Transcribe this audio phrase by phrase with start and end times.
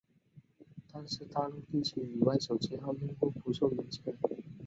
[0.91, 4.01] 但是大陆地区以外手机号用户不受影响。